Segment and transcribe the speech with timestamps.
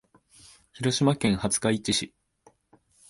[0.73, 2.15] 広島県廿日市市